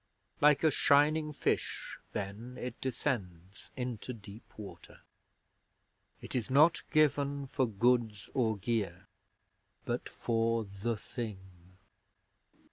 [0.41, 5.01] Like a shining Fish Then it descends Into deep Water.
[6.21, 9.05] It is not given For goods or gear,
[9.85, 11.77] But for The Thing.